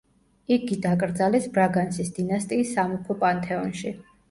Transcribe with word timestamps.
იგი 0.53 0.77
დაკრძალეს 0.85 1.45
ბრაგანსის 1.59 2.11
დინასტიის 2.17 2.75
სამეფო 2.79 3.21
პანთეონში. 3.23 3.97